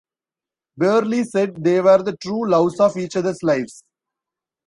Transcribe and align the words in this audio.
Birley 0.79 1.23
said 1.25 1.63
they 1.63 1.79
were 1.79 2.01
"the 2.01 2.17
true 2.17 2.49
loves 2.49 2.79
of 2.79 2.97
each 2.97 3.15
other's 3.17 3.43
lives". 3.43 3.83